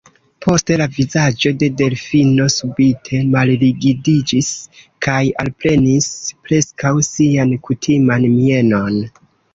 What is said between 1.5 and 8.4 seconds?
de Delfino subite malrigidiĝis kaj alprenis preskaŭ sian kutiman